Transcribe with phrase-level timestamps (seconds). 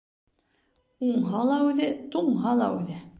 [1.09, 2.99] Уңһа ла үҙе, туңһа ла үҙе.